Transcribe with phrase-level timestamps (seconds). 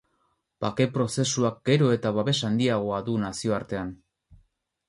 [0.63, 3.93] Bake-prozesuak gero eta babes handiagoa du nazioartean.